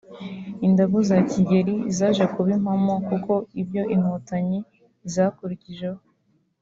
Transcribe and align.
Indagu 0.65 0.97
za 1.09 1.17
Kigeli 1.29 1.75
zaje 1.97 2.25
kuba 2.33 2.49
impamo 2.57 2.93
kuko 3.07 3.33
ibyo 3.61 3.83
inkotanyi 3.95 4.59
zakurikijeho 5.13 5.99